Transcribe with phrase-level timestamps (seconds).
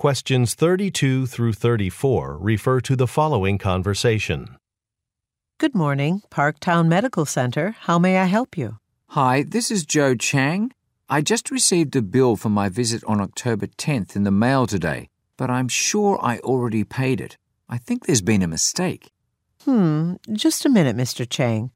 [0.00, 4.56] Questions 32 through 34 refer to the following conversation.
[5.58, 7.76] Good morning, Parktown Medical Center.
[7.80, 8.78] How may I help you?
[9.08, 10.72] Hi, this is Joe Chang.
[11.10, 15.10] I just received a bill for my visit on October 10th in the mail today,
[15.36, 17.36] but I'm sure I already paid it.
[17.68, 19.12] I think there's been a mistake.
[19.66, 21.28] Hmm, just a minute, Mr.
[21.28, 21.72] Chang.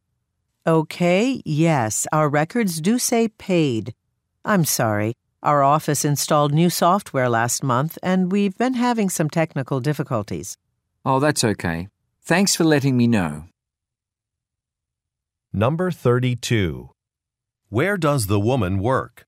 [0.67, 3.93] Okay, yes, our records do say paid.
[4.47, 5.13] I'm sorry.
[5.45, 10.57] Our office installed new software last month, and we've been having some technical difficulties.
[11.05, 11.89] Oh, that's okay.
[12.23, 13.45] Thanks for letting me know.
[15.53, 16.89] Number 32.
[17.69, 19.27] Where does the woman work?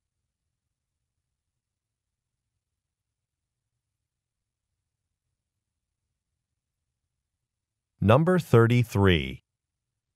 [8.00, 9.42] Number 33.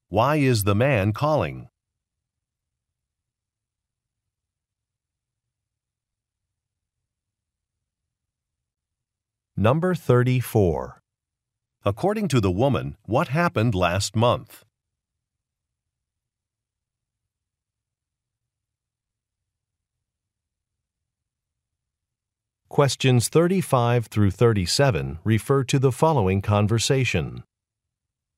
[0.09, 1.69] Why is the man calling?
[9.63, 11.03] Number 34.
[11.85, 14.65] According to the woman, what happened last month?
[22.71, 27.43] Questions 35 through 37 refer to the following conversation.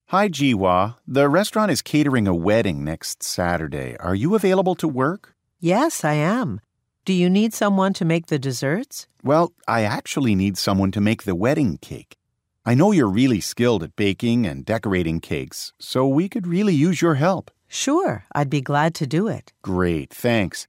[0.08, 0.96] Hi, Jiwa.
[1.06, 3.96] The restaurant is catering a wedding next Saturday.
[4.00, 5.36] Are you available to work?
[5.60, 6.60] Yes, I am.
[7.04, 9.08] Do you need someone to make the desserts?
[9.24, 12.16] Well, I actually need someone to make the wedding cake.
[12.64, 17.02] I know you're really skilled at baking and decorating cakes, so we could really use
[17.02, 17.50] your help.
[17.66, 19.52] Sure, I'd be glad to do it.
[19.62, 20.68] Great, thanks.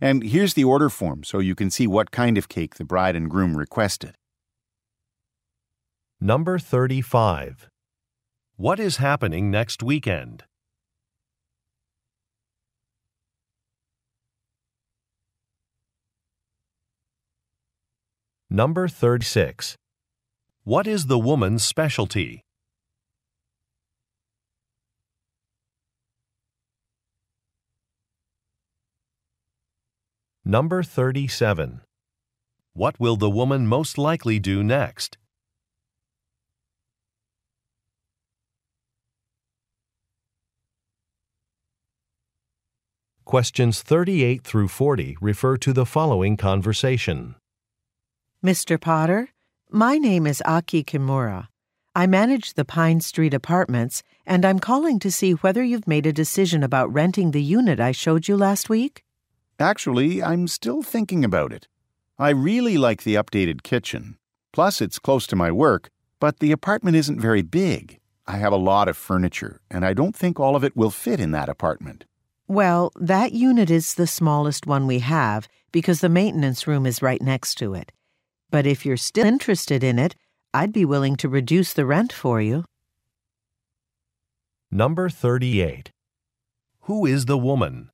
[0.00, 3.14] And here's the order form so you can see what kind of cake the bride
[3.14, 4.16] and groom requested.
[6.18, 7.68] Number 35.
[8.56, 10.44] What is happening next weekend?
[18.54, 19.74] Number 36.
[20.62, 22.40] What is the woman's specialty?
[30.44, 31.80] Number 37.
[32.74, 35.18] What will the woman most likely do next?
[43.24, 47.34] Questions 38 through 40 refer to the following conversation.
[48.44, 48.78] Mr.
[48.78, 49.30] Potter,
[49.70, 51.48] my name is Aki Kimura.
[51.94, 56.12] I manage the Pine Street Apartments, and I'm calling to see whether you've made a
[56.12, 59.02] decision about renting the unit I showed you last week.
[59.58, 61.68] Actually, I'm still thinking about it.
[62.18, 64.18] I really like the updated kitchen.
[64.52, 65.88] Plus, it's close to my work,
[66.20, 67.98] but the apartment isn't very big.
[68.26, 71.18] I have a lot of furniture, and I don't think all of it will fit
[71.18, 72.04] in that apartment.
[72.46, 77.22] Well, that unit is the smallest one we have because the maintenance room is right
[77.22, 77.90] next to it.
[78.54, 80.14] But if you're still interested in it,
[80.54, 82.64] I'd be willing to reduce the rent for you.
[84.70, 85.90] Number 38.
[86.82, 87.90] Who is the woman?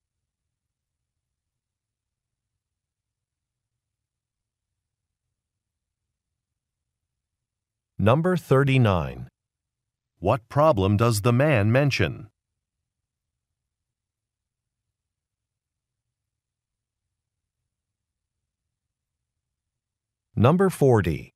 [7.98, 9.28] Number 39.
[10.18, 12.28] What problem does the man mention?
[20.40, 21.34] Number 40.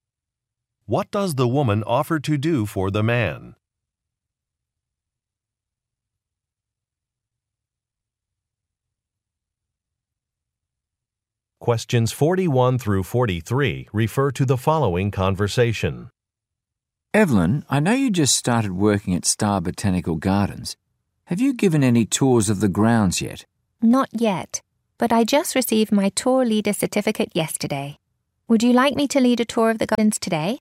[0.87, 3.55] What does the woman offer to do for the man?
[11.61, 16.09] Questions 41 through 43 refer to the following conversation.
[17.13, 20.79] Evelyn, I know you just started working at Star Botanical Gardens.
[21.27, 23.45] Have you given any tours of the grounds yet?
[23.83, 24.63] Not yet,
[24.97, 27.99] but I just received my tour leader certificate yesterday.
[28.47, 30.59] Would you like me to lead a tour of the gardens today?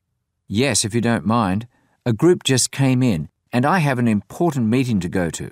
[0.48, 1.68] Yes, if you don't mind.
[2.06, 5.52] A group just came in, and I have an important meeting to go to.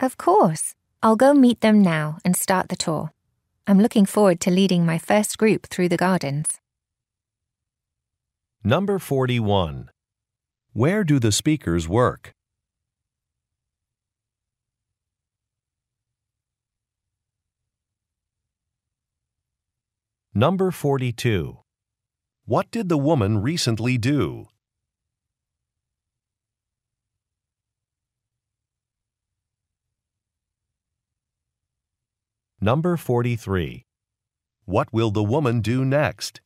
[0.00, 0.74] Of course.
[1.04, 3.12] I'll go meet them now and start the tour.
[3.68, 6.58] I'm looking forward to leading my first group through the gardens.
[8.64, 9.90] Number 41.
[10.72, 12.32] Where do the speakers work?
[20.34, 21.58] Number 42.
[22.48, 24.46] What did the woman recently do?
[32.58, 33.84] Number 43.
[34.64, 36.40] What will the woman do next?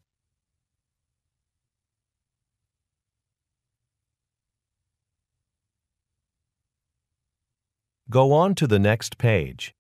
[8.11, 9.73] Go on to the next page.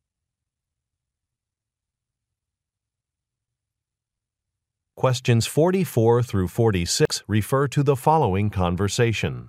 [5.03, 9.49] Questions 44 through 46 refer to the following conversation.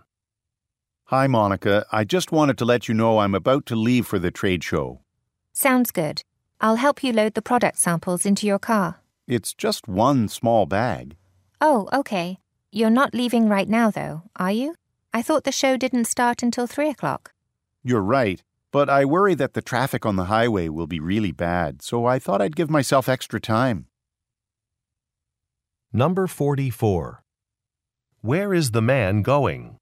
[1.10, 1.86] Hi, Monica.
[1.92, 5.02] I just wanted to let you know I'm about to leave for the trade show.
[5.52, 6.24] Sounds good.
[6.60, 9.02] I'll help you load the product samples into your car.
[9.28, 11.18] It's just one small bag.
[11.62, 12.40] Oh, okay.
[12.72, 14.74] You're not leaving right now, though, are you?
[15.14, 17.32] I thought the show didn't start until 3 o'clock.
[17.84, 18.42] You're right,
[18.72, 22.18] but I worry that the traffic on the highway will be really bad, so I
[22.18, 23.86] thought I'd give myself extra time.
[25.96, 27.22] Number 44.
[28.22, 29.78] Where is the man going?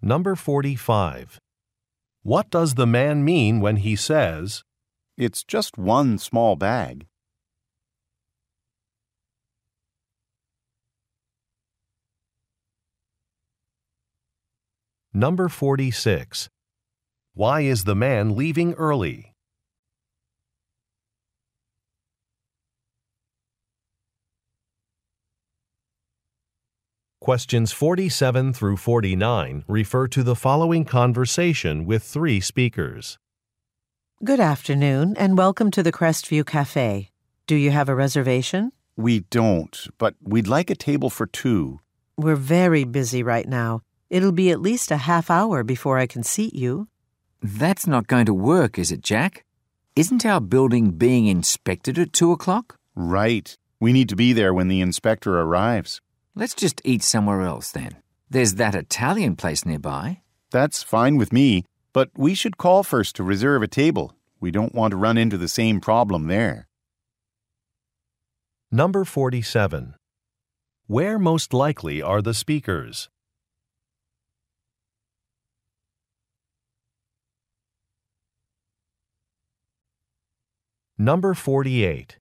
[0.00, 1.40] Number 45.
[2.22, 4.62] What does the man mean when he says,
[5.16, 7.06] It's just one small bag.
[15.12, 16.48] Number 46.
[17.36, 19.34] Why is the man leaving early?
[27.20, 33.18] Questions 47 through 49 refer to the following conversation with three speakers.
[34.22, 37.10] Good afternoon, and welcome to the Crestview Cafe.
[37.48, 38.70] Do you have a reservation?
[38.96, 41.80] We don't, but we'd like a table for two.
[42.16, 43.80] We're very busy right now.
[44.08, 46.86] It'll be at least a half hour before I can seat you.
[47.44, 49.44] That's not going to work, is it, Jack?
[49.94, 52.78] Isn't our building being inspected at two o'clock?
[52.96, 53.54] Right.
[53.78, 56.00] We need to be there when the inspector arrives.
[56.34, 57.96] Let's just eat somewhere else then.
[58.30, 60.22] There's that Italian place nearby.
[60.52, 64.16] That's fine with me, but we should call first to reserve a table.
[64.40, 66.66] We don't want to run into the same problem there.
[68.72, 69.96] Number 47.
[70.86, 73.10] Where most likely are the speakers?
[80.98, 82.18] Number 48.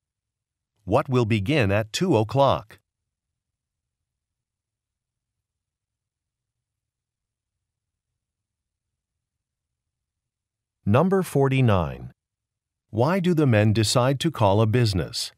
[0.84, 2.80] What will begin at 2 o'clock?
[10.88, 12.14] Number 49.
[12.90, 15.31] Why do the men decide to call a business?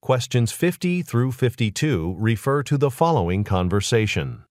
[0.00, 4.47] Questions 50 through 52 refer to the following conversation.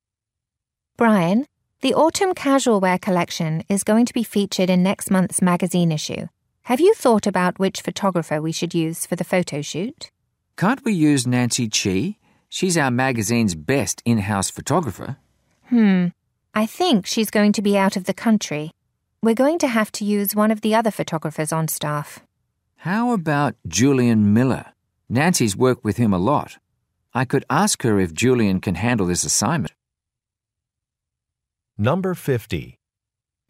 [0.98, 1.46] Brian,
[1.82, 6.26] the autumn casual wear collection is going to be featured in next month's magazine issue.
[6.64, 10.10] Have you thought about which photographer we should use for the photo shoot?
[10.58, 12.18] Can't we use Nancy Chi?
[12.50, 15.18] She's our magazine's best in house photographer.
[15.66, 16.08] Hmm.
[16.56, 18.72] I think she's going to be out of the country.
[19.22, 22.22] We're going to have to use one of the other photographers on staff.
[22.78, 24.74] How about Julian Miller?
[25.10, 26.58] Nancy's worked with him a lot.
[27.14, 29.74] I could ask her if Julian can handle this assignment.
[31.80, 32.80] Number 50.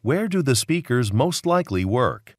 [0.02, 2.36] Where do the speakers most likely work?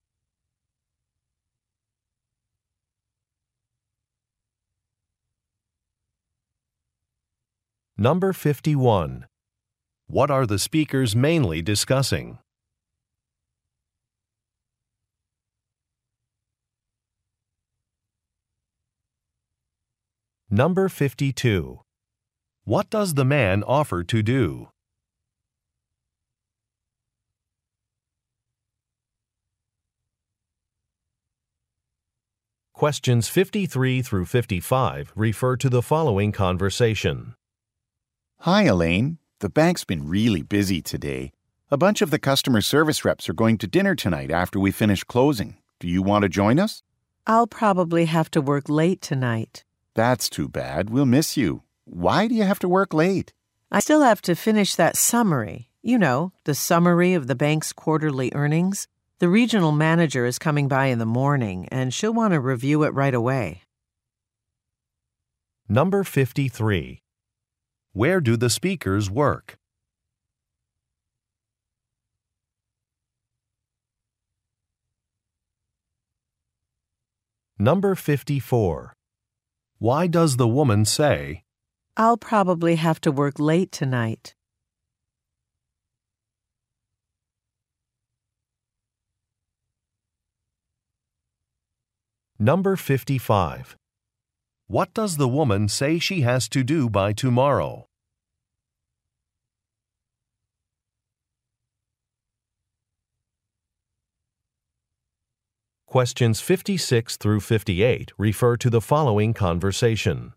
[7.97, 9.25] Number 51.
[10.09, 12.39] What are the speakers mainly discussing?
[20.51, 21.81] Number 52.
[22.65, 24.69] What does the man offer to do?
[32.79, 37.35] Questions 53 through 55 refer to the following conversation.
[38.43, 39.19] Hi, Elaine.
[39.41, 41.33] The bank's been really busy today.
[41.73, 45.03] A bunch of the customer service reps are going to dinner tonight after we finish
[45.03, 45.57] closing.
[45.81, 46.85] Do you want to join us?
[47.27, 49.65] I'll probably have to work late tonight.
[49.97, 50.89] That's too bad.
[50.89, 51.65] We'll miss you.
[51.85, 53.33] Why do you have to work late?
[53.73, 55.69] I still have to finish that summary.
[55.83, 58.87] You know, the summary of the bank's quarterly earnings.
[59.21, 62.95] The regional manager is coming by in the morning, and she'll want to review it
[62.95, 63.63] right away.
[65.69, 67.01] Number 53.
[67.93, 69.57] Where do the speakers work?
[77.59, 78.95] Number 54.
[79.81, 81.43] Why does the woman say,
[81.97, 84.37] I'll probably have to work late tonight.
[92.41, 93.77] Number 55.
[94.69, 97.87] What does the woman say she has to do by tomorrow?
[105.89, 110.33] Questions 56 through 58 refer to the following conversation.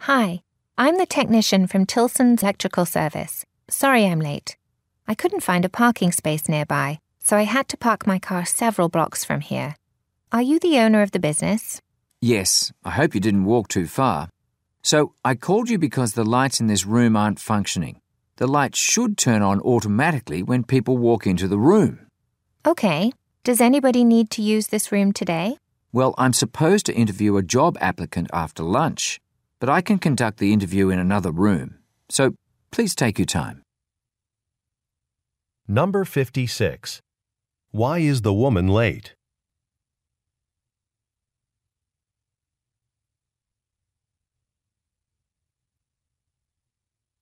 [0.00, 0.40] Hi,
[0.76, 3.44] I'm the technician from Tilson's Electrical Service.
[3.70, 4.56] Sorry I'm late.
[5.06, 8.88] I couldn't find a parking space nearby, so I had to park my car several
[8.88, 9.76] blocks from here.
[10.30, 11.80] Are you the owner of the business?
[12.20, 14.28] Yes, I hope you didn't walk too far.
[14.82, 18.02] So, I called you because the lights in this room aren't functioning.
[18.36, 22.08] The lights should turn on automatically when people walk into the room.
[22.66, 23.10] Okay.
[23.42, 25.56] Does anybody need to use this room today?
[25.94, 29.20] Well, I'm supposed to interview a job applicant after lunch,
[29.60, 31.78] but I can conduct the interview in another room.
[32.10, 32.34] So,
[32.70, 33.62] please take your time.
[35.66, 37.00] Number 56.
[37.70, 39.14] Why is the woman late?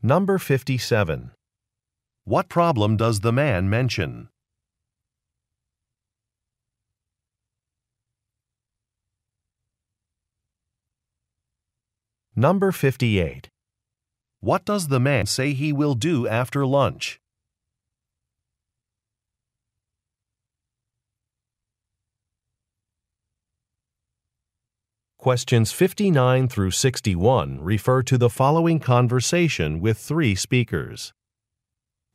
[0.07, 1.33] Number 57.
[2.23, 4.29] What problem does the man mention?
[12.37, 13.49] Number 58.
[14.39, 17.19] What does the man say he will do after lunch?
[25.27, 31.13] Questions 59 through 61 refer to the following conversation with three speakers.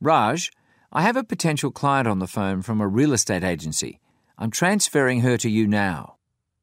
[0.00, 0.50] Raj,
[0.90, 4.00] I have a potential client on the phone from a real estate agency.
[4.38, 6.16] I'm transferring her to you now.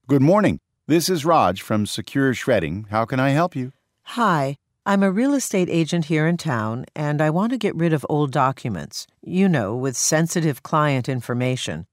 [0.08, 0.60] Good morning.
[0.88, 2.88] This is Raj from Secure Shredding.
[2.90, 3.72] How can I help you?
[4.18, 4.56] Hi,
[4.88, 8.04] I'm a real estate agent here in town, and I want to get rid of
[8.10, 11.86] old documents, you know, with sensitive client information.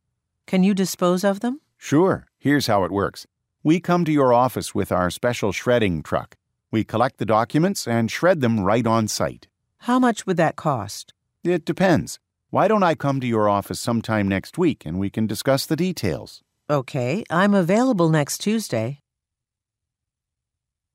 [0.46, 1.60] Can you dispose of them?
[1.76, 2.26] Sure.
[2.38, 3.26] Here's how it works.
[3.66, 6.36] We come to your office with our special shredding truck.
[6.70, 9.48] We collect the documents and shred them right on site.
[9.78, 11.12] How much would that cost?
[11.42, 12.20] It depends.
[12.50, 15.74] Why don't I come to your office sometime next week and we can discuss the
[15.74, 16.44] details?
[16.70, 19.00] Okay, I'm available next Tuesday.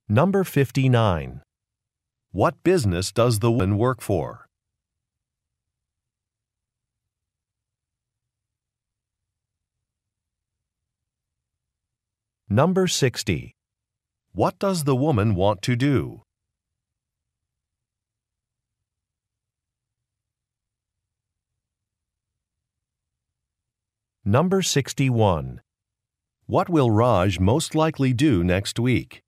[0.08, 1.42] Number 59.
[2.32, 4.48] What business does the woman work for?
[12.52, 13.56] Number 60.
[14.34, 16.24] What does the woman want to do?
[24.26, 25.62] Number 61.
[26.46, 29.22] What will Raj most likely do next week?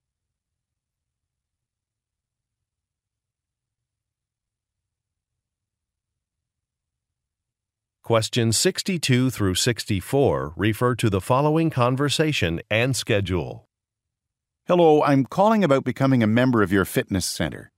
[8.04, 13.70] Questions 62 through 64 refer to the following conversation and schedule.
[14.68, 17.72] Hello, I'm calling about becoming a member of your fitness center.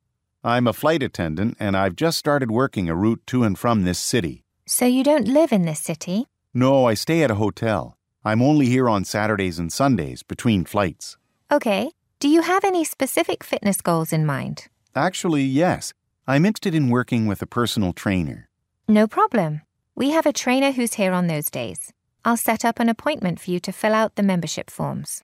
[0.44, 4.00] I'm a flight attendant and I've just started working a route to and from this
[4.00, 4.44] city.
[4.65, 6.25] So you don't live in this city?
[6.55, 7.96] No, I stay at a hotel.
[8.24, 11.17] I'm only here on Saturdays and Sundays between flights.
[11.51, 11.91] Okay.
[12.20, 14.70] Do you have any specific fitness goals in mind?
[14.96, 15.94] Actually, yes.
[16.25, 18.50] I'm interested in working with a personal trainer.
[18.88, 19.62] No problem.
[19.98, 21.94] We have a trainer who's here on those days.
[22.25, 25.24] I'll set up an appointment for you to fill out the membership forms.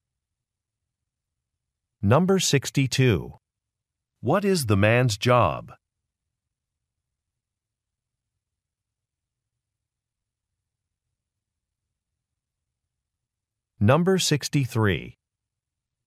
[2.02, 3.34] Number 62.
[4.22, 5.74] What is the man's job?
[13.78, 15.18] Number 63.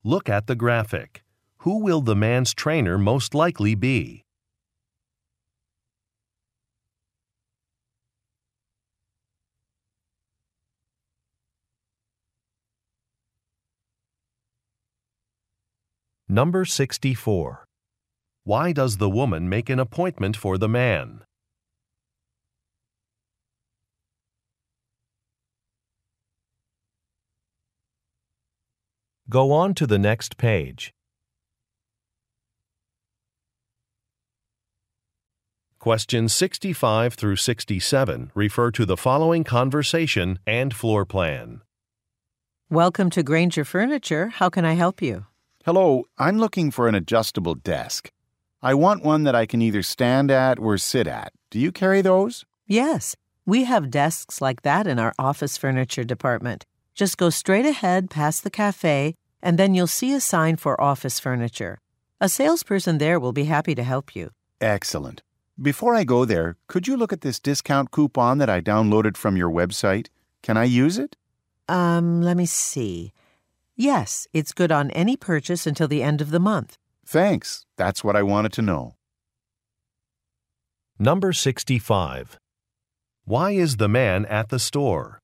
[0.02, 1.22] Look at the graphic.
[1.58, 4.23] Who will the man's trainer most likely be?
[16.28, 17.66] Number 64.
[18.44, 21.20] Why does the woman make an appointment for the man?
[29.28, 30.94] Go on to the next page.
[35.78, 41.60] Questions 65 through 67 refer to the following conversation and floor plan.
[42.70, 44.28] Welcome to Granger Furniture.
[44.28, 45.26] How can I help you?
[45.64, 48.10] Hello, I'm looking for an adjustable desk.
[48.62, 51.32] I want one that I can either stand at or sit at.
[51.48, 52.44] Do you carry those?
[52.66, 53.16] Yes,
[53.46, 56.66] we have desks like that in our office furniture department.
[56.94, 61.18] Just go straight ahead past the cafe, and then you'll see a sign for office
[61.18, 61.78] furniture.
[62.20, 64.32] A salesperson there will be happy to help you.
[64.60, 65.22] Excellent.
[65.58, 69.38] Before I go there, could you look at this discount coupon that I downloaded from
[69.38, 70.08] your website?
[70.42, 71.16] Can I use it?
[71.70, 73.14] Um, let me see.
[73.76, 76.78] Yes, it's good on any purchase until the end of the month.
[77.04, 77.66] Thanks.
[77.76, 78.94] That's what I wanted to know.
[80.98, 82.38] Number 65.
[83.24, 85.18] Why is the man at the store?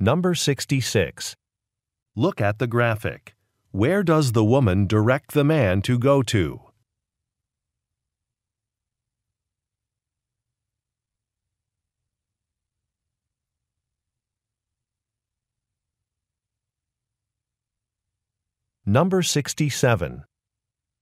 [0.00, 1.34] Number 66.
[2.16, 3.34] Look at the graphic.
[3.70, 6.67] Where does the woman direct the man to go to?
[18.88, 20.24] Number 67.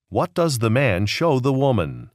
[0.09, 2.11] What does the man show the woman?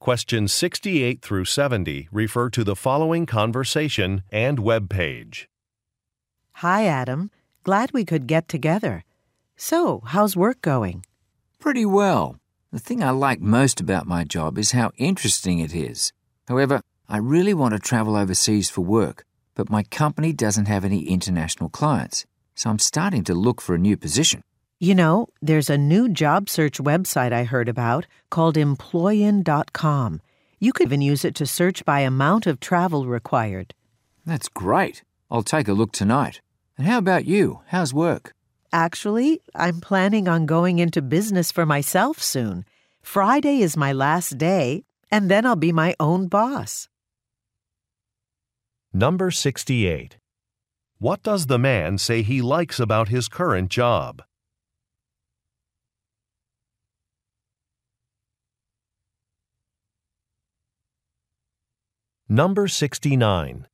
[0.00, 5.46] Questions 68 through 70 refer to the following conversation and web page.
[6.64, 7.30] Hi, Adam.
[7.64, 9.04] Glad we could get together.
[9.58, 11.04] So, how's work going?
[11.58, 12.38] Pretty well.
[12.72, 16.14] The thing I like most about my job is how interesting it is.
[16.48, 19.24] However, I really want to travel overseas for work,
[19.54, 23.78] but my company doesn't have any international clients, so I'm starting to look for a
[23.78, 24.42] new position.
[24.78, 30.20] You know, there's a new job search website I heard about called Employin.com.
[30.60, 33.72] You could even use it to search by amount of travel required.
[34.26, 35.02] That's great.
[35.30, 36.42] I'll take a look tonight.
[36.76, 37.60] And how about you?
[37.68, 38.34] How's work?
[38.70, 42.66] Actually, I'm planning on going into business for myself soon.
[43.00, 46.86] Friday is my last day, and then I'll be my own boss.
[48.92, 50.16] Number 68.
[50.98, 54.22] What does the man say he likes about his current job?
[62.30, 63.66] Number 69.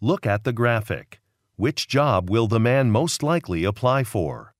[0.00, 1.20] Look at the graphic.
[1.54, 4.54] Which job will the man most likely apply for?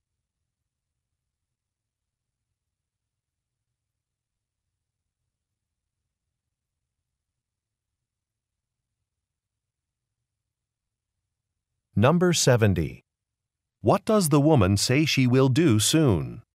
[12.02, 13.04] Number 70.
[13.80, 16.42] What does the woman say she will do soon?